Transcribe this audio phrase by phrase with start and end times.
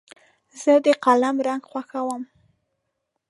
[0.61, 2.23] زه د قلم رنګ خوښوم.